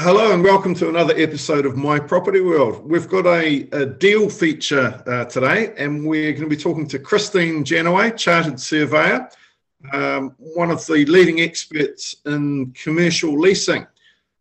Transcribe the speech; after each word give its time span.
Hello 0.00 0.32
and 0.32 0.44
welcome 0.44 0.76
to 0.76 0.88
another 0.88 1.12
episode 1.16 1.66
of 1.66 1.76
My 1.76 1.98
Property 1.98 2.40
World. 2.40 2.88
We've 2.88 3.08
got 3.08 3.26
a, 3.26 3.68
a 3.72 3.84
deal 3.84 4.30
feature 4.30 5.02
uh, 5.08 5.24
today, 5.24 5.74
and 5.76 6.06
we're 6.06 6.30
going 6.30 6.44
to 6.44 6.48
be 6.48 6.56
talking 6.56 6.86
to 6.86 7.00
Christine 7.00 7.64
Janaway, 7.64 8.16
Chartered 8.16 8.60
Surveyor, 8.60 9.28
um, 9.92 10.36
one 10.38 10.70
of 10.70 10.86
the 10.86 11.04
leading 11.06 11.40
experts 11.40 12.14
in 12.26 12.70
commercial 12.80 13.40
leasing. 13.40 13.88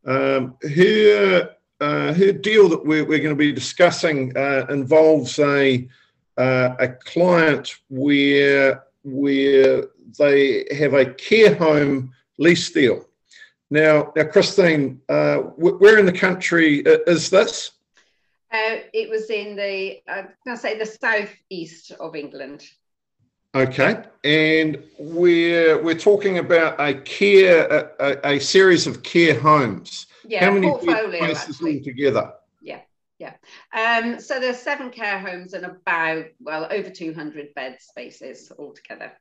Um, 0.06 0.58
her, 0.62 1.56
uh, 1.82 2.14
her 2.14 2.34
deal 2.34 2.70
that 2.70 2.86
we're, 2.86 3.04
we're, 3.04 3.18
going 3.18 3.30
to 3.30 3.36
be 3.36 3.52
discussing 3.52 4.38
uh, 4.38 4.68
involves 4.70 5.40
a, 5.40 5.90
uh, 6.38 6.76
a 6.78 6.90
client 6.90 7.78
where, 7.90 8.84
where 9.04 9.86
they 10.20 10.68
have 10.78 10.94
a 10.94 11.16
care 11.16 11.56
home 11.56 12.14
lease 12.38 12.70
deal. 12.70 13.08
Now, 13.70 14.14
now, 14.16 14.24
Christine, 14.24 15.02
uh, 15.10 15.38
where 15.38 15.98
in 15.98 16.06
the 16.06 16.14
country 16.14 16.80
is 16.86 17.30
this? 17.30 17.72
Uh, 18.52 18.78
it 18.94 19.10
was 19.10 19.30
in 19.30 19.58
the, 19.58 20.00
uh, 20.08 20.24
I 20.48 20.56
say, 20.56 20.78
the 20.78 20.86
southeast 20.86 21.92
of 22.00 22.16
England. 22.16 22.64
Okay, 23.56 24.04
and 24.24 24.84
we're 25.00 25.82
we're 25.82 25.98
talking 25.98 26.38
about 26.38 26.80
a 26.80 26.94
care, 26.94 27.92
a, 28.00 28.36
a 28.36 28.40
series 28.40 28.88
of 28.88 29.04
care 29.04 29.40
homes. 29.40 30.08
Yeah, 30.26 30.46
How 30.46 30.52
many 30.52 30.68
portfolio, 30.68 31.20
places 31.20 31.62
altogether? 31.62 32.34
Yeah, 32.62 32.82
yeah. 33.20 33.34
Um, 33.74 34.20
so 34.20 34.40
there's 34.40 34.60
seven 34.60 34.92
care 34.92 35.20
homes 35.20 35.54
and 35.54 35.66
about 35.66 36.26
well 36.40 36.68
over 36.70 36.90
200 36.90 37.54
bed 37.56 37.78
spaces 37.80 38.52
altogether. 38.58 39.12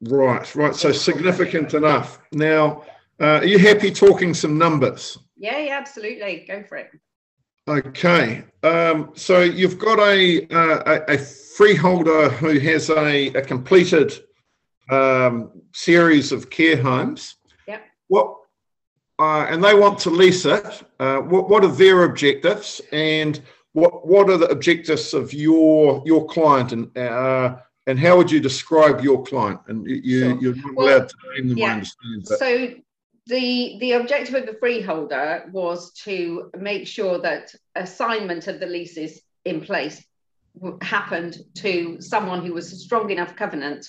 Right, 0.00 0.54
right. 0.54 0.74
So 0.74 0.92
significant 0.92 1.74
enough. 1.74 2.20
Now, 2.32 2.84
uh, 3.20 3.38
are 3.40 3.44
you 3.44 3.58
happy 3.58 3.90
talking 3.90 4.34
some 4.34 4.58
numbers? 4.58 5.18
Yeah, 5.36 5.58
yeah, 5.58 5.78
absolutely. 5.78 6.44
Go 6.48 6.62
for 6.62 6.76
it. 6.78 6.90
Okay. 7.68 8.44
Um, 8.62 9.12
so 9.14 9.40
you've 9.42 9.78
got 9.78 9.98
a, 9.98 10.46
uh, 10.48 10.82
a, 11.08 11.14
a 11.14 11.18
freeholder 11.18 12.28
who 12.30 12.58
has 12.60 12.88
a, 12.90 13.28
a 13.28 13.42
completed 13.42 14.12
um, 14.90 15.50
series 15.72 16.32
of 16.32 16.48
care 16.50 16.80
homes. 16.80 17.36
Yep. 17.66 17.82
What 18.08 18.34
uh, 19.20 19.46
and 19.50 19.62
they 19.62 19.74
want 19.74 19.98
to 19.98 20.10
lease 20.10 20.44
it. 20.46 20.64
Uh, 21.00 21.18
what 21.18 21.50
what 21.50 21.64
are 21.64 21.72
their 21.72 22.04
objectives 22.04 22.80
and 22.92 23.40
what 23.72 24.06
what 24.06 24.30
are 24.30 24.38
the 24.38 24.46
objectives 24.48 25.12
of 25.12 25.32
your 25.34 26.02
your 26.06 26.24
client 26.26 26.72
and 26.72 26.96
uh, 26.96 27.56
and 27.88 27.98
how 27.98 28.16
would 28.16 28.30
you 28.30 28.38
describe 28.40 29.02
your 29.02 29.22
client? 29.24 29.60
And 29.66 29.84
you 29.86 30.20
Sure. 30.20 30.38
you're 30.40 30.54
not 30.56 30.74
Well, 30.76 30.86
allowed 30.88 31.08
to 31.08 31.14
name 31.34 31.48
them. 31.48 31.58
I 31.58 31.60
yeah. 31.60 31.72
understand. 31.72 32.26
But 32.28 32.38
So 32.38 32.68
the 33.28 33.76
the 33.78 33.92
objective 33.92 34.34
of 34.34 34.46
the 34.46 34.56
freeholder 34.58 35.48
was 35.52 35.92
to 35.92 36.50
make 36.58 36.86
sure 36.86 37.20
that 37.20 37.54
assignment 37.74 38.48
of 38.48 38.58
the 38.58 38.66
leases 38.66 39.20
in 39.44 39.60
place 39.60 40.02
happened 40.80 41.38
to 41.54 42.00
someone 42.00 42.44
who 42.44 42.54
was 42.54 42.72
a 42.72 42.76
strong 42.76 43.10
enough 43.10 43.36
covenant 43.36 43.86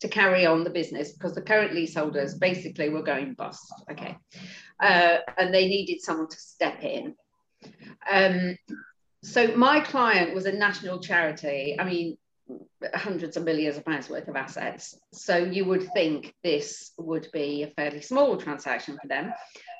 to 0.00 0.08
carry 0.08 0.44
on 0.44 0.62
the 0.62 0.70
business 0.70 1.12
because 1.12 1.34
the 1.34 1.40
current 1.40 1.74
leaseholders 1.74 2.34
basically 2.34 2.90
were 2.90 3.02
going 3.02 3.32
bust. 3.32 3.72
Okay, 3.90 4.16
uh, 4.80 5.18
and 5.38 5.54
they 5.54 5.66
needed 5.68 6.02
someone 6.02 6.28
to 6.28 6.38
step 6.38 6.82
in. 6.84 7.14
Um, 8.10 8.56
so 9.22 9.56
my 9.56 9.80
client 9.80 10.34
was 10.34 10.44
a 10.44 10.52
national 10.52 10.98
charity. 10.98 11.76
I 11.78 11.84
mean, 11.84 12.18
hundreds 12.94 13.36
of 13.36 13.44
millions 13.44 13.76
of 13.76 13.84
pounds 13.84 14.08
worth 14.08 14.28
of 14.28 14.36
assets. 14.36 14.98
So 15.12 15.36
you 15.36 15.64
would 15.64 15.92
think 15.92 16.34
this 16.42 16.92
would 16.98 17.28
be 17.32 17.62
a 17.62 17.70
fairly 17.70 18.00
small 18.00 18.36
transaction 18.36 18.98
for 19.00 19.08
them. 19.08 19.32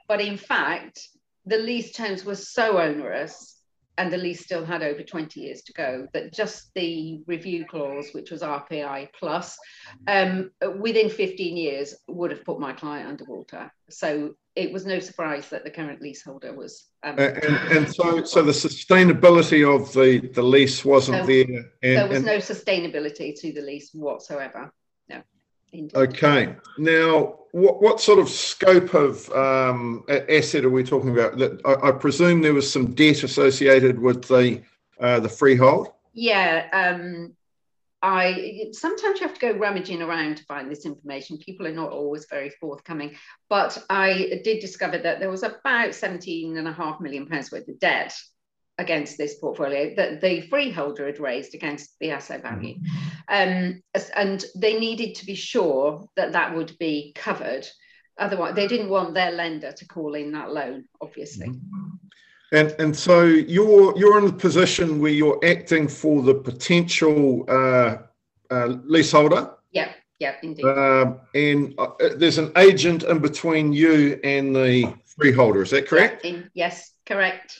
But 0.09 0.21
in 0.21 0.37
fact, 0.37 1.09
the 1.47 1.59
lease 1.59 1.93
terms 1.93 2.25
were 2.25 2.35
so 2.37 2.79
onerous 2.79 3.62
and 4.03 4.13
the 4.13 4.19
lease 4.19 4.43
still 4.43 4.65
had 4.65 4.83
over 4.83 5.01
20 5.01 5.41
years 5.41 5.63
to 5.63 5.73
go 5.75 6.09
that 6.13 6.33
just 6.33 6.75
the 6.75 7.21
review 7.29 7.65
clause, 7.65 8.09
which 8.11 8.33
was 8.33 8.43
RPI 8.43 9.11
plus, 9.17 9.57
um, 10.09 10.51
within 10.81 11.09
15 11.09 11.57
years 11.57 11.95
would 12.09 12.33
have 12.33 12.45
put 12.45 12.59
my 12.59 12.73
client 12.73 13.09
underwater. 13.09 13.71
So 13.91 14.35
it 14.57 14.73
was 14.73 14.85
no 14.85 14.99
surprise 14.99 15.49
that 15.51 15.63
the 15.63 15.71
current 15.71 16.03
leaseholder 16.03 16.53
was. 16.53 16.85
Um, 17.05 17.17
and, 17.17 17.45
and 17.45 17.95
so 17.95 18.25
so 18.25 18.43
the 18.43 18.51
sustainability 18.51 19.63
of 19.65 19.93
the, 19.93 20.27
the 20.35 20.43
lease 20.43 20.85
wasn't 20.85 21.19
No, 21.19 21.27
there. 21.27 21.45
And, 21.85 21.97
there 21.97 22.09
was 22.09 22.17
and- 22.17 22.27
no 22.27 22.39
sustainability 22.39 23.41
to 23.41 23.53
the 23.53 23.63
lease 23.63 23.91
whatsoever. 23.93 24.73
Okay. 25.95 26.55
Now, 26.79 27.39
what, 27.53 27.83
what 27.83 28.01
sort 28.01 28.19
of 28.19 28.29
scope 28.29 28.95
of 28.95 29.29
um, 29.31 30.05
asset 30.09 30.65
are 30.65 30.71
we 30.71 30.85
talking 30.85 31.11
about? 31.11 31.39
That 31.39 31.61
I, 31.65 31.89
I 31.89 31.93
presume 31.93 32.43
there 32.43 32.55
was 32.55 32.71
some 32.71 32.95
debt 32.95 33.23
associated 33.23 33.99
with 33.99 34.25
the 34.25 34.63
uh, 35.01 35.21
the 35.21 35.29
freehold. 35.29 35.93
Yeah, 36.13 36.69
um, 36.73 37.35
I 38.03 38.71
sometimes 38.73 39.21
you 39.21 39.27
have 39.27 39.39
to 39.39 39.53
go 39.53 39.59
rummaging 39.59 40.03
around 40.03 40.39
to 40.39 40.45
find 40.45 40.71
this 40.71 40.85
information. 40.85 41.39
People 41.39 41.67
are 41.67 41.73
not 41.73 41.93
always 41.93 42.27
very 42.29 42.51
forthcoming, 42.51 43.17
but 43.49 43.83
I 43.89 44.41
did 44.45 44.61
discover 44.61 44.99
that 44.99 45.21
there 45.21 45.31
was 45.31 45.43
about 45.43 45.95
17 45.95 46.57
and 46.57 46.69
a 46.69 46.73
half 46.73 47.01
million 47.01 47.27
pounds 47.27 47.53
worth 47.53 47.69
of 47.69 47.79
debt 47.79 48.15
against 48.79 49.19
this 49.19 49.35
portfolio 49.37 49.95
that 49.97 50.21
the 50.21 50.41
freeholder 50.43 51.07
had 51.07 51.21
raised 51.21 51.55
against 51.55 51.91
the 52.01 52.11
asset 52.11 52.43
value. 52.43 52.77
Um, 53.29 53.83
and 54.17 54.45
they 54.57 54.79
needed 54.79 55.15
to 55.17 55.27
be 55.27 55.35
sure 55.35 56.09
that 56.17 56.33
that 56.33 56.55
would 56.55 56.77
be 56.79 57.13
covered. 57.15 57.67
Otherwise, 58.19 58.55
they 58.55 58.67
didn't 58.67 58.89
want 58.89 59.15
their 59.15 59.31
lender 59.31 59.73
to 59.73 59.87
call 59.87 60.15
in 60.15 60.33
that 60.33 60.53
loan, 60.53 60.85
obviously. 61.01 61.51
And 62.53 62.75
and 62.79 62.95
so 62.95 63.25
you're 63.25 63.97
you're 63.99 64.19
in 64.19 64.27
a 64.29 64.33
position 64.33 65.01
where 65.01 65.13
you're 65.13 65.41
acting 65.43 65.89
for 65.89 66.23
the 66.23 66.35
potential 66.35 67.45
uh, 67.49 67.97
uh, 68.51 68.67
leaseholder, 68.85 69.53
Yeah, 69.71 69.91
yeah, 70.19 70.35
indeed. 70.43 70.67
um, 70.67 71.21
and 71.35 71.75
uh, 71.79 71.89
there's 72.17 72.37
an 72.37 72.53
agent 72.57 73.05
in 73.05 73.21
between 73.21 73.73
you 73.73 74.21
and 74.23 74.55
the 74.55 74.93
freeholder. 75.07 75.63
Is 75.63 75.71
that 75.71 75.89
correct? 75.89 76.27
In, 76.27 76.51
yes, 76.53 76.93
correct. 77.07 77.59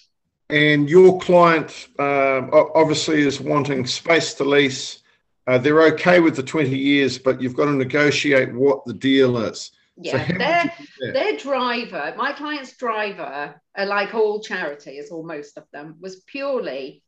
And 0.53 0.89
your 0.91 1.19
client 1.19 1.89
um, 1.99 2.51
obviously 2.53 3.23
is 3.23 3.41
wanting 3.41 3.87
space 3.87 4.35
to 4.35 4.45
lease. 4.45 5.03
Uh, 5.47 5.57
they're 5.57 5.83
okay 5.95 6.21
with 6.21 6.37
the 6.37 6.43
20 6.43 6.77
years, 6.77 7.19
but 7.19 7.41
you've 7.41 7.57
got 7.57 7.65
to 7.65 7.73
negotiate 7.73 8.53
what 8.53 8.85
the 8.85 8.93
deal 8.93 9.39
is. 9.39 9.71
Yeah, 9.97 10.27
would 10.27 10.39
their, 10.39 10.65
you 10.65 10.87
do 10.87 11.07
that? 11.07 11.15
their 11.15 11.37
driver, 11.39 12.15
my 12.19 12.33
client's 12.33 12.77
driver, 12.77 13.61
like 13.79 14.15
all 14.15 14.41
charities 14.41 15.11
or 15.11 15.25
most 15.25 15.57
of 15.57 15.65
them, 15.73 15.97
was 16.01 16.17
purely 16.27 17.03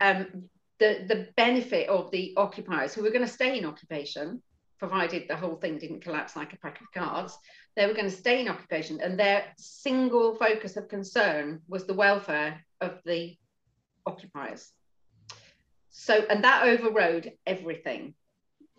um, 0.00 0.48
the, 0.80 1.04
the 1.08 1.28
benefit 1.36 1.88
of 1.88 2.10
the 2.10 2.34
occupiers 2.36 2.94
who 2.94 3.02
were 3.02 3.10
going 3.10 3.26
to 3.26 3.32
stay 3.32 3.58
in 3.58 3.64
occupation, 3.64 4.42
provided 4.80 5.26
the 5.28 5.36
whole 5.36 5.54
thing 5.54 5.78
didn't 5.78 6.02
collapse 6.02 6.34
like 6.34 6.52
a 6.52 6.58
pack 6.58 6.80
of 6.80 6.90
cards. 6.92 7.38
They 7.76 7.86
were 7.86 7.94
going 7.94 8.10
to 8.10 8.16
stay 8.16 8.40
in 8.40 8.48
occupation, 8.48 9.00
and 9.02 9.18
their 9.18 9.44
single 9.58 10.34
focus 10.36 10.76
of 10.76 10.88
concern 10.88 11.60
was 11.68 11.84
the 11.84 11.94
welfare 11.94 12.64
of 12.80 13.00
the 13.04 13.36
occupiers. 14.06 14.72
So, 15.90 16.24
and 16.30 16.42
that 16.44 16.64
overrode 16.64 17.32
everything 17.46 18.14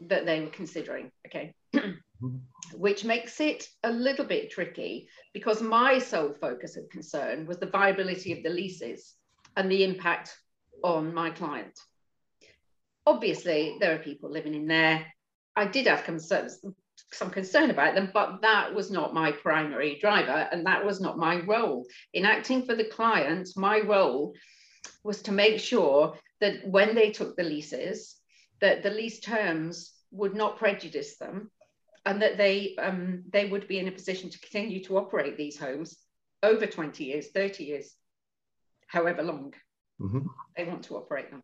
that 0.02 0.26
they 0.26 0.42
were 0.42 0.48
considering. 0.48 1.12
Okay. 1.28 1.54
mm-hmm. 1.74 2.28
which 2.74 3.06
makes 3.06 3.40
it 3.40 3.68
a 3.84 3.92
little 3.92 4.26
bit 4.26 4.52
tricky 4.52 5.08
because 5.34 5.62
my 5.62 6.00
sole 6.00 6.34
focus 6.34 6.76
of 6.78 6.90
concern 6.90 7.46
was 7.46 7.58
the 7.58 7.68
viability 7.68 8.34
of 8.34 8.44
the 8.44 8.50
leases 8.50 9.16
and 9.56 9.72
the 9.72 9.84
impact 9.84 10.36
on 10.84 11.14
my 11.14 11.30
client. 11.30 11.80
Obviously, 13.06 13.78
there 13.80 13.96
are 13.96 14.00
people 14.00 14.30
living 14.30 14.54
in 14.54 14.68
there. 14.68 15.06
I 15.56 15.66
did 15.66 15.88
have 15.88 16.04
concerns, 16.04 16.60
some 17.12 17.30
concern 17.30 17.70
about 17.70 17.96
them, 17.96 18.12
but 18.14 18.42
that 18.42 18.74
was 18.74 18.92
not 18.92 19.14
my 19.14 19.32
primary 19.32 19.98
driver 20.00 20.48
and 20.52 20.66
that 20.66 20.86
was 20.86 21.00
not 21.00 21.18
my 21.18 21.42
role. 21.42 21.86
In 22.14 22.26
acting 22.26 22.66
for 22.66 22.76
the 22.76 22.86
clients, 22.86 23.56
my 23.56 23.80
role 23.80 24.34
was 25.04 25.22
to 25.24 25.32
make 25.32 25.60
sure 25.60 26.18
that 26.42 26.68
when 26.68 26.96
they 26.96 27.12
took 27.12 27.36
the 27.36 27.44
leases, 27.44 28.16
that 28.60 28.84
the 28.84 28.90
lease 28.90 29.20
terms 29.20 29.94
would 30.12 30.36
not 30.36 30.58
prejudice 30.58 31.18
them 31.18 31.52
and 32.06 32.22
that 32.22 32.38
they 32.38 32.76
um, 32.78 33.24
they 33.30 33.46
would 33.46 33.68
be 33.68 33.80
in 33.80 33.88
a 33.88 33.92
position 33.92 34.30
to 34.30 34.40
continue 34.40 34.84
to 34.84 34.98
operate 34.98 35.38
these 35.38 35.58
homes 35.58 35.98
over 36.42 36.66
20 36.66 37.04
years, 37.04 37.28
30 37.30 37.64
years, 37.64 37.94
however 38.88 39.24
long 39.24 39.54
mm-hmm. 40.00 40.20
they 40.56 40.64
want 40.64 40.84
to 40.84 40.96
operate 40.96 41.30
them. 41.32 41.44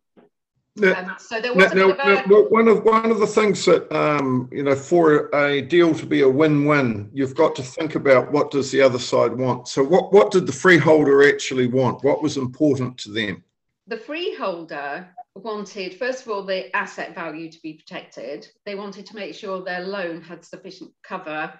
Now, 0.76 0.98
um, 0.98 1.14
so 1.18 1.40
there 1.40 1.54
was 1.54 1.72
now, 1.72 1.88
now, 1.88 2.24
a... 2.24 2.48
one 2.48 2.66
of 2.66 2.84
one 2.84 3.10
of 3.10 3.20
the 3.20 3.26
things 3.26 3.64
that 3.66 3.90
um, 3.94 4.48
you 4.50 4.64
know 4.64 4.74
for 4.74 5.32
a 5.34 5.60
deal 5.60 5.94
to 5.94 6.04
be 6.04 6.22
a 6.22 6.28
win-win, 6.28 7.10
you've 7.12 7.36
got 7.36 7.54
to 7.56 7.62
think 7.62 7.94
about 7.94 8.32
what 8.32 8.50
does 8.50 8.72
the 8.72 8.80
other 8.80 8.98
side 8.98 9.32
want. 9.32 9.68
So 9.68 9.84
what 9.84 10.12
what 10.12 10.32
did 10.32 10.46
the 10.46 10.52
freeholder 10.52 11.28
actually 11.28 11.68
want? 11.68 12.02
What 12.02 12.22
was 12.22 12.36
important 12.36 12.98
to 12.98 13.12
them? 13.12 13.44
The 13.86 13.98
freeholder 13.98 15.08
wanted, 15.36 15.94
first 15.94 16.22
of 16.22 16.32
all, 16.32 16.42
the 16.42 16.74
asset 16.74 17.14
value 17.14 17.50
to 17.50 17.62
be 17.62 17.74
protected. 17.74 18.48
They 18.64 18.74
wanted 18.74 19.06
to 19.06 19.14
make 19.14 19.34
sure 19.34 19.62
their 19.62 19.82
loan 19.82 20.22
had 20.22 20.44
sufficient 20.44 20.90
cover 21.02 21.52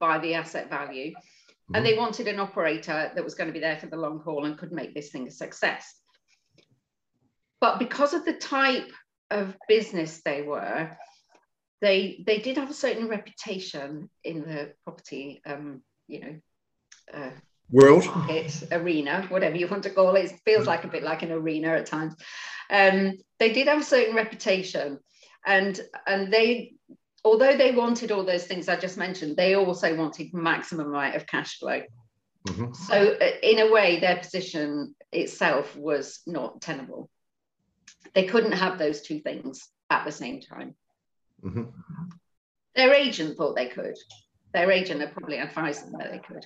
by 0.00 0.18
the 0.18 0.34
asset 0.34 0.68
value. 0.68 1.12
Mm-hmm. 1.12 1.74
And 1.76 1.86
they 1.86 1.96
wanted 1.96 2.28
an 2.28 2.40
operator 2.40 3.12
that 3.14 3.24
was 3.24 3.34
going 3.34 3.48
to 3.48 3.52
be 3.52 3.60
there 3.60 3.78
for 3.78 3.86
the 3.86 3.96
long 3.96 4.20
haul 4.20 4.44
and 4.44 4.58
could 4.58 4.72
make 4.72 4.94
this 4.94 5.10
thing 5.10 5.26
a 5.28 5.30
success. 5.30 5.94
But 7.60 7.78
because 7.78 8.14
of 8.14 8.24
the 8.24 8.34
type 8.34 8.90
of 9.30 9.56
business 9.68 10.22
they 10.24 10.42
were, 10.42 10.96
they 11.80 12.22
they 12.26 12.38
did 12.38 12.56
have 12.56 12.70
a 12.70 12.74
certain 12.74 13.08
reputation 13.08 14.08
in 14.24 14.42
the 14.42 14.72
property, 14.84 15.40
um, 15.44 15.82
you 16.08 16.20
know, 16.20 16.36
uh, 17.12 17.30
world 17.70 18.06
market 18.06 18.62
arena, 18.72 19.26
whatever 19.28 19.56
you 19.56 19.68
want 19.68 19.82
to 19.82 19.90
call 19.90 20.14
it. 20.16 20.26
It 20.26 20.40
feels 20.44 20.66
like 20.66 20.84
a 20.84 20.88
bit 20.88 21.02
like 21.02 21.22
an 21.22 21.32
arena 21.32 21.68
at 21.68 21.86
times. 21.86 22.14
Um, 22.70 23.14
they 23.38 23.52
did 23.52 23.68
have 23.68 23.80
a 23.80 23.84
certain 23.84 24.14
reputation, 24.14 24.98
and 25.44 25.78
and 26.06 26.32
they, 26.32 26.74
although 27.24 27.56
they 27.56 27.72
wanted 27.72 28.10
all 28.10 28.24
those 28.24 28.46
things 28.46 28.68
I 28.68 28.76
just 28.76 28.96
mentioned, 28.96 29.36
they 29.36 29.54
also 29.54 29.94
wanted 29.96 30.32
maximum 30.32 30.88
amount 30.88 31.16
of 31.16 31.26
cash 31.26 31.58
flow. 31.58 31.82
Mm-hmm. 32.48 32.72
So 32.72 33.16
uh, 33.20 33.30
in 33.42 33.58
a 33.58 33.72
way, 33.72 33.98
their 33.98 34.16
position 34.16 34.94
itself 35.12 35.76
was 35.76 36.20
not 36.26 36.60
tenable. 36.60 37.10
They 38.14 38.24
couldn't 38.24 38.52
have 38.52 38.78
those 38.78 39.02
two 39.02 39.20
things 39.20 39.68
at 39.90 40.04
the 40.04 40.12
same 40.12 40.40
time. 40.40 40.74
Mm-hmm. 41.42 41.64
Their 42.74 42.94
agent 42.94 43.36
thought 43.36 43.56
they 43.56 43.68
could. 43.68 43.96
Their 44.52 44.70
agent 44.70 45.00
had 45.00 45.12
probably 45.12 45.38
advised 45.38 45.84
them 45.84 45.94
that 45.98 46.10
they 46.10 46.18
could. 46.18 46.44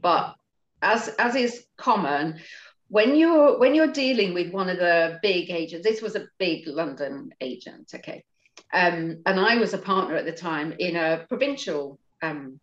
But 0.00 0.34
as 0.82 1.08
as 1.18 1.34
is 1.34 1.64
common, 1.76 2.40
when 2.88 3.16
you're 3.16 3.58
when 3.58 3.74
you're 3.74 3.92
dealing 3.92 4.34
with 4.34 4.52
one 4.52 4.68
of 4.68 4.78
the 4.78 5.18
big 5.22 5.50
agents, 5.50 5.86
this 5.86 6.02
was 6.02 6.16
a 6.16 6.26
big 6.38 6.66
London 6.66 7.30
agent, 7.40 7.90
okay, 7.94 8.24
um, 8.72 9.22
and 9.26 9.40
I 9.40 9.56
was 9.56 9.74
a 9.74 9.78
partner 9.78 10.16
at 10.16 10.24
the 10.24 10.32
time 10.32 10.74
in 10.78 10.96
a 10.96 11.26
provincial 11.28 11.98
um, 12.22 12.60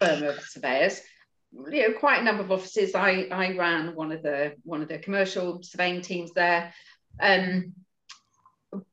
firm 0.00 0.22
of 0.22 0.40
surveyors. 0.40 1.00
You 1.52 1.88
know, 1.88 1.98
quite 1.98 2.20
a 2.20 2.24
number 2.24 2.42
of 2.42 2.50
offices. 2.50 2.94
I 2.94 3.28
I 3.30 3.56
ran 3.56 3.94
one 3.94 4.10
of 4.10 4.22
the 4.22 4.54
one 4.64 4.80
of 4.80 4.88
the 4.88 4.98
commercial 4.98 5.62
surveying 5.62 6.00
teams 6.00 6.32
there. 6.32 6.72
Um, 7.20 7.74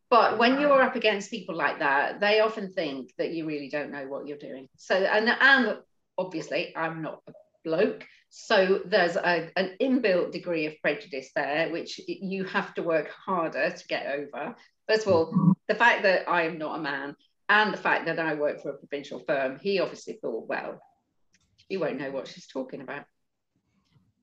but 0.10 0.40
when 0.40 0.60
you're 0.60 0.82
up 0.82 0.96
against 0.96 1.30
people 1.30 1.56
like 1.56 1.80
that, 1.80 2.20
they 2.20 2.40
often 2.40 2.74
think 2.74 3.14
that 3.18 3.32
you 3.32 3.46
really 3.46 3.70
don't 3.70 3.92
know 3.92 4.08
what 4.08 4.28
you're 4.28 4.38
doing. 4.38 4.68
So 4.78 4.96
and 4.96 5.30
and 5.30 5.78
obviously 6.18 6.76
I'm 6.76 7.02
not 7.02 7.22
a 7.28 7.32
bloke. 7.64 8.06
So 8.30 8.82
there's 8.86 9.16
a, 9.16 9.50
an 9.56 9.76
inbuilt 9.82 10.32
degree 10.32 10.68
of 10.68 10.74
prejudice 10.82 11.30
there, 11.36 11.72
which 11.72 12.00
you 12.08 12.44
have 12.46 12.74
to 12.76 12.84
work 12.84 13.10
harder 13.10 13.72
to 13.72 13.88
get 13.88 14.08
over. 14.08 14.56
First 14.88 15.08
of 15.08 15.14
all, 15.14 15.56
the 15.68 15.76
fact 15.76 16.04
that 16.04 16.30
I 16.30 16.44
am 16.44 16.58
not 16.58 16.78
a 16.78 16.82
man 16.82 17.16
and 17.48 17.74
the 17.74 17.78
fact 17.78 18.06
that 18.06 18.20
I 18.20 18.36
work 18.36 18.62
for 18.62 18.70
a 18.70 18.78
provincial 18.78 19.20
firm, 19.20 19.58
he 19.60 19.80
obviously 19.80 20.20
thought, 20.22 20.48
well, 20.48 20.80
he 21.68 21.78
won't 21.78 22.00
know 22.00 22.12
what 22.12 22.28
she's 22.28 22.48
talking 22.48 22.82
about. 22.82 23.06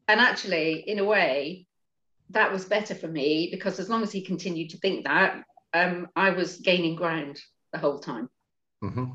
And 0.08 0.20
actually, 0.20 0.84
in 0.87 1.00
a 1.00 1.04
way, 1.04 1.66
that 2.31 2.52
was 2.52 2.64
better 2.64 2.94
for 2.94 3.08
me 3.08 3.49
because 3.50 3.78
as 3.78 3.88
long 3.88 4.02
as 4.02 4.12
he 4.12 4.20
continued 4.20 4.70
to 4.70 4.78
think 4.78 5.05
that, 5.05 5.44
um, 5.75 6.08
I 6.17 6.31
was 6.31 6.58
gaining 6.58 6.96
ground 6.96 7.40
the 7.73 7.78
whole 7.78 7.99
time. 7.99 8.28
Mm-hmm. 8.82 9.12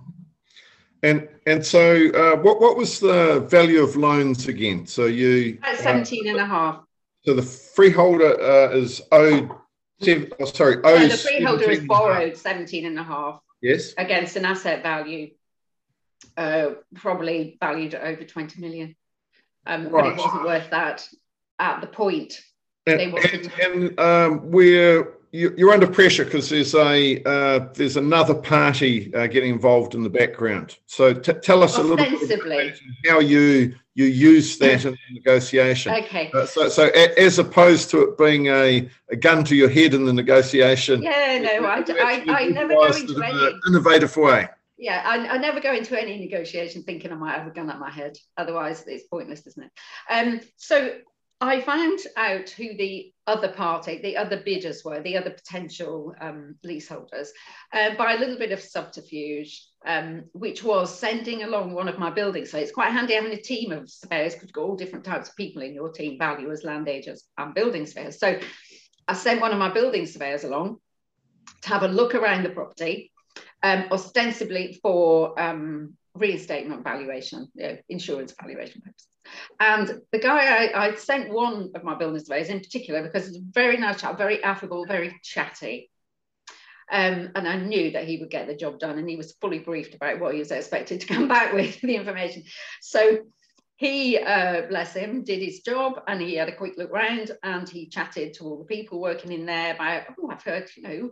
And 1.04 1.28
and 1.48 1.66
so, 1.66 2.10
uh, 2.10 2.36
what 2.38 2.62
what 2.62 2.78
was 2.78 3.00
the 3.00 3.46
value 3.50 3.82
of 3.82 3.96
loans 3.96 4.48
again? 4.48 4.86
So 4.86 5.06
you 5.06 5.58
at 5.64 5.78
17 5.80 6.28
uh, 6.28 6.32
and 6.32 6.40
a 6.40 6.46
half. 6.46 6.84
So 7.26 7.34
the 7.34 7.42
freeholder 7.42 8.40
uh, 8.40 8.72
is 8.72 9.02
owed. 9.12 9.50
Seven, 10.02 10.32
oh, 10.40 10.46
sorry, 10.46 10.78
owes. 10.84 11.00
No, 11.00 11.08
the 11.08 11.18
freeholder 11.18 11.70
is 11.70 11.86
borrowed 11.86 12.36
17 12.36 12.88
and 12.88 12.98
a 12.98 13.04
half. 13.04 13.40
Yes. 13.62 13.94
Against 13.98 14.36
an 14.36 14.46
asset 14.46 14.82
value, 14.82 15.30
uh, 16.36 16.72
probably 16.96 17.58
valued 17.60 17.94
at 17.94 18.04
over 18.04 18.24
20 18.24 18.60
million. 18.62 18.96
Um, 19.68 19.90
right. 19.90 19.92
But 19.92 20.06
it 20.08 20.18
wasn't 20.18 20.44
worth 20.44 20.70
that 20.72 21.08
at 21.60 21.82
the 21.82 21.88
point. 21.88 22.42
And, 22.88 23.00
they 23.00 23.08
wanted 23.10 23.52
and, 23.62 23.74
and 23.74 24.00
um, 24.00 24.52
we're 24.52 25.14
you're 25.32 25.72
under 25.72 25.88
pressure 25.88 26.26
because 26.26 26.50
there's 26.50 26.76
a 26.76 27.22
uh, 27.24 27.68
there's 27.74 27.96
another 27.96 28.34
party 28.34 29.14
uh, 29.14 29.28
getting 29.28 29.52
involved 29.52 29.96
in 29.96 30.04
the 30.04 30.10
background. 30.10 30.78
So 30.88 31.14
t- 31.14 31.34
tell 31.42 31.64
us 31.64 31.78
a 31.78 31.84
little 31.84 31.98
bit 31.98 32.80
how 33.08 33.20
you 33.20 33.76
you 33.94 34.06
use 34.06 34.58
that 34.58 34.86
in 34.86 34.92
the 34.92 35.14
negotiation. 35.14 35.94
Okay. 35.94 36.32
Uh, 36.34 36.46
so 36.46 36.68
so 36.68 36.90
a, 36.94 37.20
as 37.20 37.40
opposed 37.40 37.90
to 37.92 38.02
it 38.02 38.18
being 38.18 38.48
a, 38.48 38.90
a 39.10 39.16
gun 39.16 39.46
to 39.46 39.56
your 39.56 39.70
head 39.70 39.94
in 39.94 40.06
the 40.06 40.14
negotiation. 40.14 41.02
Yeah, 41.02 41.40
no, 41.42 41.66
I, 41.66 41.84
I, 41.88 42.26
I 42.28 42.48
never 42.48 42.74
go 42.74 42.86
into 42.86 43.22
any 43.24 43.60
innovative 43.68 44.16
way. 44.18 44.50
Yeah, 44.78 45.04
I, 45.06 45.36
I, 45.36 45.38
never 45.38 45.60
go 45.60 45.72
into 45.76 46.00
any 46.00 46.18
negotiation 46.18 46.82
thinking 46.82 47.12
I 47.12 47.16
might 47.16 47.38
have 47.38 47.46
a 47.46 47.52
gun 47.52 47.70
at 47.70 47.78
my 47.78 47.92
head. 47.92 48.18
Otherwise, 48.36 48.84
it's 48.88 49.06
pointless, 49.06 49.46
isn't 49.46 49.66
it? 49.66 49.72
Um, 50.10 50.42
so 50.58 50.96
I 51.44 51.60
found 51.60 52.00
out 52.18 52.52
who 52.52 52.78
the 52.78 53.12
other 53.26 53.48
party, 53.48 54.00
the 54.00 54.16
other 54.16 54.44
bidders 54.46 54.84
were, 54.86 55.02
the 55.02 55.18
other 55.18 55.32
potential 55.32 56.14
um, 56.22 56.56
leaseholders, 56.64 57.34
uh, 57.74 57.96
by 57.96 58.14
a 58.14 58.20
little 58.20 58.38
bit 58.38 58.52
of 58.52 58.62
subterfuge, 58.62 59.66
um, 59.88 60.26
which 60.34 60.64
was 60.64 60.96
sending 60.96 61.42
along 61.42 61.74
one 61.74 61.88
of 61.88 61.98
my 61.98 62.12
buildings. 62.12 62.52
So 62.52 62.60
it's 62.60 62.72
quite 62.72 62.92
handy 62.92 63.16
having 63.16 63.34
a 63.34 63.42
team 63.42 63.72
of 63.72 63.90
surveyors, 63.90 64.36
you've 64.40 64.54
got 64.54 64.62
all 64.62 64.76
different 64.76 65.04
types 65.04 65.30
of 65.30 65.36
people 65.36 65.64
in 65.64 65.74
your 65.74 65.90
team, 65.92 66.20
valuers, 66.20 66.64
land 66.64 66.88
agents, 66.88 67.28
and 67.40 67.56
building 67.56 67.88
surveyors. 67.88 68.20
So 68.20 68.40
I 69.08 69.14
sent 69.16 69.42
one 69.42 69.52
of 69.52 69.58
my 69.58 69.74
building 69.74 70.06
surveyors 70.06 70.44
along 70.44 70.78
to 71.64 71.70
have 71.70 71.82
a 71.82 71.88
look 71.88 72.14
around 72.14 72.44
the 72.44 72.50
property, 72.50 73.12
um, 73.64 73.86
ostensibly 73.92 74.80
for 74.84 75.40
um, 75.42 75.98
reinstatement 76.14 76.84
valuation, 76.84 77.48
you 77.56 77.64
know, 77.64 77.78
insurance 77.90 78.36
valuation 78.40 78.82
purposes. 78.82 79.08
And 79.60 80.02
the 80.12 80.20
guy 80.20 80.68
I, 80.68 80.88
I 80.88 80.96
sent 80.96 81.32
one 81.32 81.72
of 81.76 81.84
my 81.84 81.96
building 81.96 82.20
surveyors 82.20 82.50
in 82.50 82.60
particular 82.60 83.04
because 83.04 83.28
he's 83.28 83.38
a 83.38 83.42
very 83.54 83.78
nice 83.78 84.02
chap, 84.02 84.18
very 84.18 84.44
affable, 84.44 84.86
very 84.86 85.20
chatty. 85.24 85.90
Um, 86.92 87.30
and 87.36 87.48
I 87.48 87.56
knew 87.56 87.92
that 87.92 88.06
he 88.06 88.18
would 88.18 88.30
get 88.30 88.48
the 88.48 88.56
job 88.56 88.80
done, 88.80 89.00
and 89.00 89.10
he 89.10 89.16
was 89.16 89.32
fully 89.40 89.60
briefed 89.60 89.96
about 89.96 90.20
what 90.20 90.34
he 90.34 90.40
was 90.40 90.52
expected 90.52 91.00
to 91.02 91.08
come 91.08 91.28
back 91.30 91.54
with 91.54 91.80
the 91.80 91.96
information. 91.96 92.44
So 92.82 93.20
he, 93.78 94.18
uh, 94.18 94.64
bless 94.68 94.94
him, 94.94 95.24
did 95.24 95.42
his 95.42 95.62
job, 95.62 96.02
and 96.08 96.22
he 96.22 96.36
had 96.36 96.50
a 96.50 96.56
quick 96.56 96.74
look 96.78 96.92
round, 96.92 97.32
and 97.44 97.68
he 97.68 97.88
chatted 97.88 98.34
to 98.36 98.44
all 98.44 98.58
the 98.58 98.66
people 98.66 99.00
working 99.00 99.32
in 99.32 99.46
there 99.46 99.74
about, 99.74 100.04
oh, 100.20 100.30
I've 100.30 100.44
heard, 100.44 100.70
you 100.76 100.84
know, 100.84 101.12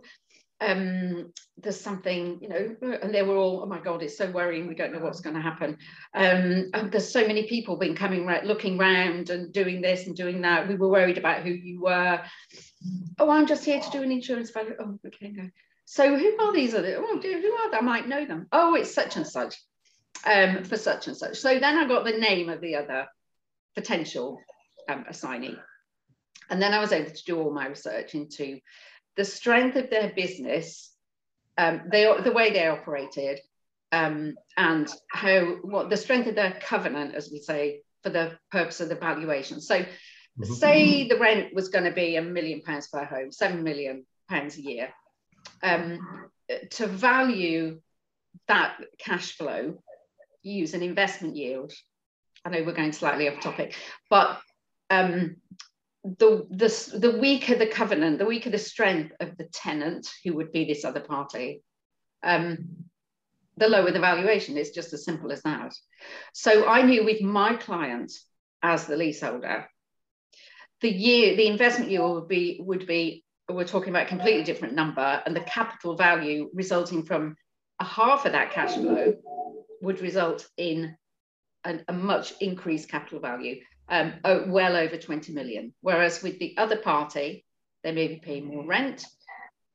um, 0.60 1.32
there's 1.56 1.80
something, 1.80 2.38
you 2.40 2.48
know, 2.48 2.76
and 3.02 3.14
they 3.14 3.22
were 3.22 3.36
all, 3.36 3.60
oh 3.62 3.66
my 3.66 3.80
God, 3.80 4.02
it's 4.02 4.18
so 4.18 4.30
worrying. 4.30 4.66
We 4.66 4.74
don't 4.74 4.92
know 4.92 4.98
what's 5.00 5.20
going 5.20 5.36
to 5.36 5.42
happen. 5.42 5.78
Um, 6.14 6.70
there's 6.90 7.10
so 7.10 7.26
many 7.26 7.48
people 7.48 7.76
been 7.76 7.96
coming, 7.96 8.26
right, 8.26 8.44
looking 8.44 8.76
round 8.76 9.30
and 9.30 9.52
doing 9.52 9.80
this 9.80 10.06
and 10.06 10.16
doing 10.16 10.42
that. 10.42 10.68
We 10.68 10.74
were 10.76 10.88
worried 10.88 11.18
about 11.18 11.42
who 11.42 11.50
you 11.50 11.80
were. 11.80 12.22
Oh, 13.18 13.30
I'm 13.30 13.46
just 13.46 13.64
here 13.64 13.80
to 13.80 13.90
do 13.90 14.02
an 14.02 14.12
insurance 14.12 14.50
value. 14.50 14.74
Oh, 14.78 14.98
okay. 15.06 15.50
So 15.86 16.16
who 16.16 16.38
are 16.40 16.52
these 16.52 16.74
Are 16.74 16.78
other? 16.78 16.96
Oh, 16.98 17.20
who 17.20 17.52
are 17.52 17.70
they? 17.70 17.78
I 17.78 17.80
might 17.80 18.08
know 18.08 18.24
them. 18.24 18.46
Oh, 18.52 18.74
it's 18.74 18.94
such 18.94 19.16
and 19.16 19.26
such 19.26 19.56
um, 20.24 20.64
for 20.64 20.76
such 20.76 21.08
and 21.08 21.16
such. 21.16 21.38
So 21.38 21.58
then 21.58 21.76
I 21.76 21.88
got 21.88 22.04
the 22.04 22.12
name 22.12 22.48
of 22.48 22.60
the 22.60 22.76
other 22.76 23.06
potential 23.74 24.40
um, 24.88 25.04
assignee. 25.08 25.56
And 26.50 26.60
then 26.60 26.74
I 26.74 26.80
was 26.80 26.92
able 26.92 27.10
to 27.10 27.24
do 27.24 27.40
all 27.40 27.52
my 27.52 27.66
research 27.66 28.14
into 28.14 28.58
the 29.16 29.24
strength 29.24 29.76
of 29.76 29.90
their 29.90 30.12
business, 30.14 30.92
um, 31.58 31.82
they 31.90 32.10
the 32.22 32.32
way 32.32 32.52
they 32.52 32.66
operated, 32.66 33.40
um, 33.92 34.34
and 34.56 34.88
how 35.08 35.40
what 35.62 35.90
the 35.90 35.96
strength 35.96 36.28
of 36.28 36.34
their 36.34 36.58
covenant, 36.62 37.14
as 37.14 37.30
we 37.30 37.40
say, 37.40 37.82
for 38.02 38.10
the 38.10 38.38
purpose 38.50 38.80
of 38.80 38.88
the 38.88 38.94
valuation. 38.94 39.60
So, 39.60 39.80
mm-hmm. 39.80 40.44
say 40.44 41.08
the 41.08 41.18
rent 41.18 41.54
was 41.54 41.68
going 41.68 41.84
to 41.84 41.92
be 41.92 42.16
a 42.16 42.22
million 42.22 42.62
pounds 42.62 42.88
per 42.88 43.04
home, 43.04 43.32
seven 43.32 43.62
million 43.62 44.06
pounds 44.28 44.56
a 44.56 44.62
year. 44.62 44.88
Um, 45.62 46.28
to 46.72 46.86
value 46.86 47.80
that 48.48 48.76
cash 48.98 49.36
flow, 49.36 49.82
use 50.42 50.74
an 50.74 50.82
investment 50.82 51.36
yield. 51.36 51.72
I 52.44 52.50
know 52.50 52.62
we're 52.64 52.72
going 52.72 52.92
slightly 52.92 53.28
off 53.28 53.40
topic, 53.40 53.74
but 54.08 54.40
um, 54.88 55.36
the, 56.04 56.46
the, 56.50 56.98
the 56.98 57.18
weaker 57.18 57.54
the 57.54 57.66
covenant, 57.66 58.18
the 58.18 58.26
weaker 58.26 58.50
the 58.50 58.58
strength 58.58 59.14
of 59.20 59.36
the 59.36 59.44
tenant, 59.44 60.08
who 60.24 60.34
would 60.34 60.52
be 60.52 60.64
this 60.64 60.84
other 60.84 61.00
party, 61.00 61.62
um, 62.22 62.58
the 63.56 63.68
lower 63.68 63.90
the 63.90 64.00
valuation. 64.00 64.56
It's 64.56 64.70
just 64.70 64.92
as 64.92 65.04
simple 65.04 65.30
as 65.32 65.42
that. 65.42 65.74
So 66.32 66.66
I 66.66 66.82
knew 66.82 67.04
with 67.04 67.20
my 67.20 67.54
client 67.54 68.12
as 68.62 68.86
the 68.86 68.96
leaseholder, 68.96 69.68
the 70.80 70.90
year, 70.90 71.36
the 71.36 71.46
investment 71.46 71.90
yield 71.90 72.14
would 72.14 72.28
be 72.28 72.60
would 72.62 72.86
be 72.86 73.24
we're 73.48 73.64
talking 73.64 73.90
about 73.90 74.06
a 74.06 74.08
completely 74.08 74.44
different 74.44 74.74
number, 74.74 75.22
and 75.26 75.34
the 75.34 75.40
capital 75.40 75.96
value 75.96 76.48
resulting 76.54 77.02
from 77.02 77.36
a 77.80 77.84
half 77.84 78.24
of 78.24 78.32
that 78.32 78.52
cash 78.52 78.74
flow 78.74 79.14
would 79.82 80.00
result 80.00 80.46
in 80.56 80.96
a, 81.64 81.80
a 81.88 81.92
much 81.92 82.32
increased 82.40 82.88
capital 82.88 83.20
value, 83.20 83.60
um, 83.90 84.14
well 84.24 84.76
over 84.76 84.96
20 84.96 85.32
million. 85.32 85.74
Whereas 85.80 86.22
with 86.22 86.38
the 86.38 86.56
other 86.56 86.76
party, 86.76 87.44
they 87.82 87.92
may 87.92 88.08
be 88.08 88.16
paying 88.16 88.46
more 88.46 88.66
rent, 88.66 89.04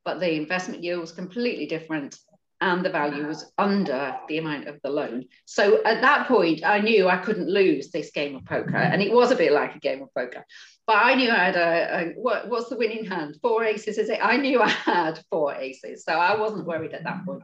but 0.03 0.19
the 0.19 0.34
investment 0.34 0.84
yield 0.84 1.01
was 1.01 1.12
completely 1.12 1.65
different 1.65 2.17
and 2.62 2.86
the 2.86 2.89
value 2.89 3.27
was 3.27 3.51
under 3.57 4.15
the 4.29 4.38
amount 4.38 4.67
of 4.67 4.79
the 4.81 4.89
loan. 4.89 5.25
So 5.45 5.84
at 5.84 6.01
that 6.01 6.27
point, 6.27 6.65
I 6.65 6.79
knew 6.79 7.07
I 7.07 7.17
couldn't 7.17 7.50
lose 7.50 7.91
this 7.91 8.12
game 8.12 8.36
of 8.36 8.45
poker. 8.45 8.77
And 8.77 9.01
it 9.01 9.12
was 9.12 9.31
a 9.31 9.36
bit 9.36 9.51
like 9.51 9.75
a 9.75 9.79
game 9.79 10.01
of 10.01 10.13
poker. 10.13 10.45
But 10.88 10.98
I 10.98 11.15
knew 11.15 11.29
I 11.29 11.36
had 11.36 11.55
a, 11.57 12.00
a 12.00 12.13
what, 12.13 12.50
what's 12.50 12.69
the 12.69 12.77
winning 12.77 13.05
hand? 13.05 13.38
Four 13.41 13.65
aces, 13.65 13.98
is 13.98 14.10
it? 14.10 14.19
I 14.22 14.38
knew 14.38 14.62
I 14.62 14.69
had 14.69 15.22
four 15.29 15.53
aces. 15.53 16.05
So 16.05 16.13
I 16.13 16.38
wasn't 16.39 16.65
worried 16.65 16.93
at 16.93 17.03
that 17.03 17.25
point. 17.25 17.43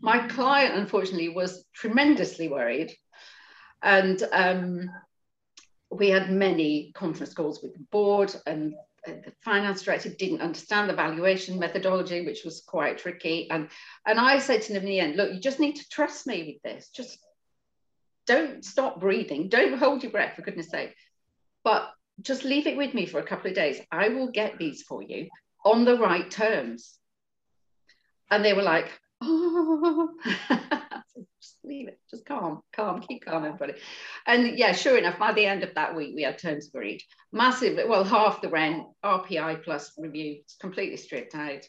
My 0.00 0.26
client, 0.28 0.74
unfortunately, 0.74 1.28
was 1.28 1.64
tremendously 1.74 2.48
worried. 2.48 2.94
And 3.82 4.22
um, 4.32 4.90
we 5.90 6.08
had 6.08 6.30
many 6.30 6.92
conference 6.94 7.34
calls 7.34 7.62
with 7.62 7.74
the 7.74 7.84
board 7.90 8.34
and 8.46 8.74
the 9.06 9.32
finance 9.42 9.82
director 9.82 10.10
didn't 10.10 10.42
understand 10.42 10.88
the 10.88 10.94
valuation 10.94 11.58
methodology, 11.58 12.24
which 12.24 12.44
was 12.44 12.60
quite 12.60 12.98
tricky. 12.98 13.50
And, 13.50 13.68
and 14.06 14.20
I 14.20 14.38
said 14.38 14.62
to 14.62 14.72
them 14.72 14.82
in 14.82 14.88
the 14.88 15.00
end, 15.00 15.16
look, 15.16 15.32
you 15.32 15.40
just 15.40 15.58
need 15.58 15.76
to 15.76 15.88
trust 15.88 16.26
me 16.26 16.60
with 16.62 16.62
this. 16.62 16.90
Just 16.90 17.18
don't 18.26 18.64
stop 18.64 19.00
breathing. 19.00 19.48
Don't 19.48 19.78
hold 19.78 20.02
your 20.02 20.12
breath, 20.12 20.36
for 20.36 20.42
goodness 20.42 20.68
sake. 20.68 20.94
But 21.64 21.90
just 22.20 22.44
leave 22.44 22.66
it 22.66 22.76
with 22.76 22.94
me 22.94 23.06
for 23.06 23.18
a 23.18 23.26
couple 23.26 23.48
of 23.48 23.56
days. 23.56 23.80
I 23.90 24.08
will 24.08 24.30
get 24.30 24.58
these 24.58 24.82
for 24.82 25.02
you 25.02 25.28
on 25.64 25.84
the 25.84 25.96
right 25.96 26.30
terms. 26.30 26.98
And 28.30 28.44
they 28.44 28.52
were 28.52 28.62
like, 28.62 28.90
oh. 29.22 30.10
just 31.40 31.56
leave 31.64 31.88
it, 31.88 31.98
just 32.10 32.26
calm, 32.26 32.62
calm, 32.72 33.00
keep 33.00 33.24
calm, 33.24 33.44
everybody. 33.44 33.74
And 34.26 34.58
yeah, 34.58 34.72
sure 34.72 34.98
enough, 34.98 35.18
by 35.18 35.32
the 35.32 35.46
end 35.46 35.62
of 35.62 35.74
that 35.74 35.94
week, 35.94 36.14
we 36.14 36.22
had 36.22 36.38
terms 36.38 36.68
agreed. 36.68 37.02
Massive, 37.32 37.78
well, 37.88 38.04
half 38.04 38.42
the 38.42 38.48
rent, 38.48 38.84
RPI 39.04 39.62
plus 39.64 39.92
review, 39.98 40.42
completely 40.60 40.96
stripped 40.96 41.34
out. 41.34 41.66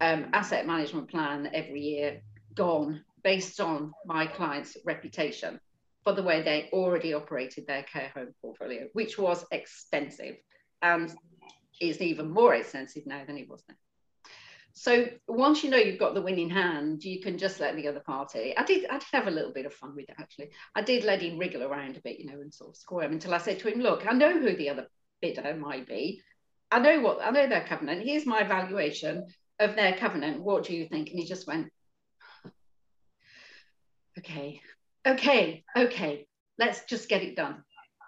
Um, 0.00 0.26
asset 0.32 0.66
management 0.66 1.10
plan 1.10 1.50
every 1.52 1.80
year 1.80 2.22
gone 2.54 3.04
based 3.22 3.60
on 3.60 3.92
my 4.06 4.26
client's 4.26 4.76
reputation 4.84 5.60
for 6.04 6.12
the 6.12 6.22
way 6.22 6.42
they 6.42 6.68
already 6.72 7.14
operated 7.14 7.66
their 7.66 7.82
care 7.84 8.10
home 8.14 8.34
portfolio, 8.40 8.88
which 8.92 9.18
was 9.18 9.44
expensive 9.52 10.36
and 10.82 11.12
is 11.80 12.00
even 12.00 12.30
more 12.30 12.54
expensive 12.54 13.06
now 13.06 13.24
than 13.24 13.38
it 13.38 13.48
was 13.48 13.62
then. 13.66 13.76
So 14.74 15.06
once 15.28 15.62
you 15.62 15.70
know 15.70 15.76
you've 15.76 15.98
got 15.98 16.14
the 16.14 16.22
winning 16.22 16.48
hand, 16.48 17.04
you 17.04 17.20
can 17.20 17.36
just 17.36 17.60
let 17.60 17.76
the 17.76 17.88
other 17.88 18.00
party. 18.00 18.56
I 18.56 18.64
did 18.64 18.86
I 18.88 18.98
did 18.98 19.08
have 19.12 19.26
a 19.26 19.30
little 19.30 19.52
bit 19.52 19.66
of 19.66 19.74
fun 19.74 19.94
with 19.94 20.08
it 20.08 20.16
actually. 20.18 20.50
I 20.74 20.82
did 20.82 21.04
let 21.04 21.20
him 21.20 21.38
wriggle 21.38 21.62
around 21.62 21.96
a 21.96 22.00
bit, 22.00 22.18
you 22.18 22.26
know, 22.26 22.40
and 22.40 22.52
sort 22.52 22.70
of 22.70 22.76
squirm 22.76 23.12
until 23.12 23.34
I 23.34 23.38
said 23.38 23.58
to 23.60 23.68
him, 23.68 23.80
look, 23.80 24.06
I 24.06 24.12
know 24.12 24.38
who 24.38 24.56
the 24.56 24.70
other 24.70 24.86
bidder 25.20 25.54
might 25.54 25.86
be. 25.86 26.22
I 26.70 26.78
know 26.78 27.00
what 27.00 27.20
I 27.22 27.30
know 27.30 27.48
their 27.48 27.64
covenant. 27.64 28.02
Here's 28.02 28.24
my 28.26 28.44
valuation 28.44 29.26
of 29.58 29.76
their 29.76 29.94
covenant. 29.94 30.42
What 30.42 30.64
do 30.64 30.74
you 30.74 30.86
think? 30.86 31.10
And 31.10 31.18
he 31.18 31.26
just 31.26 31.46
went, 31.46 31.68
okay, 34.18 34.60
okay, 35.06 35.64
okay, 35.76 36.26
let's 36.58 36.84
just 36.84 37.08
get 37.08 37.22
it 37.22 37.36
done. 37.36 37.62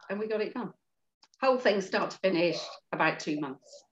And 0.09 0.19
we 0.19 0.29
got 0.29 0.41
it 0.41 0.55
done. 0.55 0.73
Whole 1.43 1.59
thing 1.59 1.83
start 1.83 2.11
to 2.13 2.19
finish 2.19 2.59
about 2.91 3.21
two 3.21 3.39
months 3.39 3.85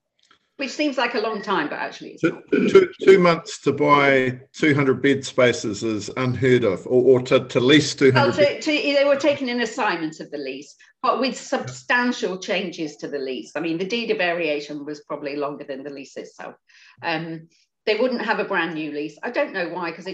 which 0.57 0.69
seems 0.69 0.97
like 0.97 1.15
a 1.15 1.19
long 1.19 1.41
time, 1.41 1.67
but 1.67 1.79
actually 1.79 2.11
it's 2.11 2.21
two, 2.21 2.41
two, 2.51 2.91
two, 3.01 3.19
months 3.19 3.59
to 3.61 3.71
buy 3.71 4.39
200 4.53 5.01
bed 5.01 5.25
spaces 5.25 5.83
is 5.83 6.09
unheard 6.15 6.63
of, 6.63 6.85
or, 6.85 7.19
or 7.19 7.21
to, 7.21 7.45
to 7.47 7.59
lease 7.59 7.95
200. 7.95 8.13
Well, 8.15 8.33
to, 8.33 8.61
to, 8.61 8.71
they 8.71 9.03
were 9.05 9.15
taking 9.15 9.49
an 9.49 9.61
assignment 9.61 10.19
of 10.19 10.29
the 10.29 10.37
lease, 10.37 10.75
but 11.01 11.19
with 11.19 11.35
substantial 11.35 12.37
changes 12.37 12.97
to 12.97 13.07
the 13.07 13.17
lease. 13.17 13.53
I 13.55 13.61
mean, 13.61 13.79
the 13.79 13.85
deed 13.85 14.11
of 14.11 14.17
variation 14.17 14.85
was 14.85 15.01
probably 15.01 15.35
longer 15.35 15.63
than 15.63 15.83
the 15.83 15.89
lease 15.89 16.15
itself. 16.17 16.55
Um, 17.01 17.49
they 17.85 17.95
wouldn't 17.95 18.23
have 18.23 18.39
a 18.39 18.45
brand 18.45 18.75
new 18.75 18.91
lease. 18.91 19.17
I 19.23 19.31
don't 19.31 19.53
know 19.53 19.69
why, 19.69 19.89
because 19.89 20.07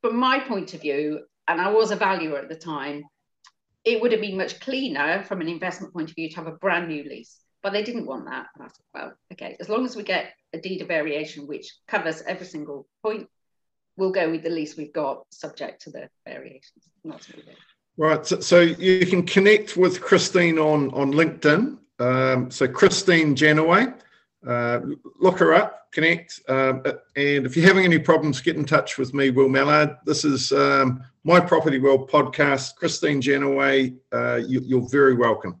from 0.00 0.16
my 0.16 0.40
point 0.40 0.72
of 0.72 0.80
view, 0.80 1.20
and 1.46 1.60
I 1.60 1.70
was 1.70 1.90
a 1.90 1.96
valuer 1.96 2.38
at 2.38 2.48
the 2.48 2.56
time, 2.56 3.04
it 3.84 4.00
would 4.00 4.12
have 4.12 4.22
been 4.22 4.38
much 4.38 4.60
cleaner 4.60 5.22
from 5.24 5.42
an 5.42 5.48
investment 5.48 5.92
point 5.92 6.08
of 6.08 6.16
view 6.16 6.30
to 6.30 6.36
have 6.36 6.46
a 6.46 6.52
brand 6.52 6.88
new 6.88 7.04
lease 7.04 7.38
but 7.64 7.72
they 7.72 7.82
didn't 7.82 8.06
want 8.06 8.26
that. 8.26 8.46
And 8.54 8.64
I 8.64 8.66
said, 8.68 8.84
well, 8.94 9.12
okay, 9.32 9.56
as 9.58 9.70
long 9.70 9.86
as 9.86 9.96
we 9.96 10.02
get 10.02 10.34
a 10.52 10.58
deed 10.58 10.82
of 10.82 10.88
variation 10.88 11.46
which 11.46 11.74
covers 11.88 12.22
every 12.26 12.46
single 12.46 12.86
point, 13.02 13.26
we'll 13.96 14.12
go 14.12 14.30
with 14.30 14.42
the 14.42 14.50
lease 14.50 14.76
we've 14.76 14.92
got, 14.92 15.24
subject 15.30 15.80
to 15.82 15.90
the 15.90 16.10
variations. 16.26 16.90
Right. 17.96 18.24
So, 18.26 18.40
so, 18.40 18.60
you 18.60 19.06
can 19.06 19.24
connect 19.24 19.76
with 19.76 20.00
Christine 20.00 20.58
on 20.58 20.90
on 20.90 21.12
LinkedIn. 21.12 21.78
Um, 22.00 22.50
so 22.50 22.66
Christine 22.66 23.34
Janaway, 23.36 23.94
uh, 24.46 24.80
look 25.20 25.38
her 25.38 25.54
up, 25.54 25.92
connect, 25.92 26.40
um, 26.48 26.82
and 27.14 27.46
if 27.46 27.56
you're 27.56 27.66
having 27.66 27.84
any 27.84 28.00
problems, 28.00 28.40
get 28.40 28.56
in 28.56 28.64
touch 28.64 28.98
with 28.98 29.14
me, 29.14 29.30
Will 29.30 29.48
Mallard. 29.48 29.96
This 30.04 30.24
is 30.24 30.50
um, 30.50 31.04
my 31.22 31.38
Property 31.38 31.78
World 31.78 32.10
podcast. 32.10 32.74
Christine 32.74 33.22
Janaway, 33.22 33.96
uh, 34.12 34.40
you, 34.44 34.60
you're 34.64 34.88
very 34.90 35.14
welcome. 35.14 35.60